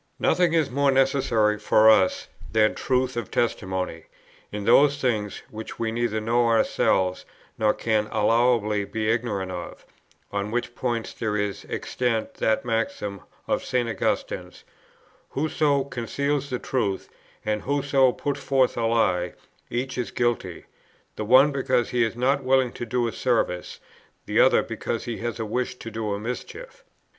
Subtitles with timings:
[0.17, 4.05] "Nothing is more necessary [for us] than truth of testimony,
[4.51, 7.23] in those things, which we neither know ourselves,
[7.55, 9.85] nor can allowably be ignorant of,
[10.31, 13.87] on which point there is extant that maxim of St.
[13.87, 14.63] Augustine's:
[15.29, 17.07] Whoso conceals the truth,
[17.45, 19.33] and whoso puts forth a lie,
[19.69, 20.65] each is guilty;
[21.15, 23.79] the one because he is not willing to do a service,
[24.25, 26.83] the other because he has a wish to do a mischief.